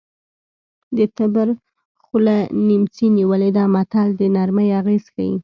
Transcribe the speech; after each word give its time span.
د 0.97 0.99
تبر 1.17 1.47
خوله 2.03 2.37
نیمڅي 2.67 3.07
نیولې 3.17 3.49
ده 3.57 3.63
متل 3.73 4.07
د 4.19 4.21
نرمۍ 4.35 4.69
اغېز 4.79 5.03
ښيي 5.13 5.33